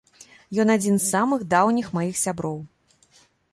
Ён 0.63 0.71
адзін 0.75 0.95
з 1.03 1.09
самых 1.09 1.45
даўніх 1.53 1.93
маіх 1.99 2.15
сяброў. 2.25 2.59